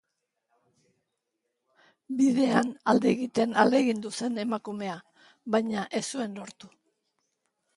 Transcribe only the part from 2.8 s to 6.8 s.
alde egiten ahalegindu zen emakumea, baina ez zuen lortu.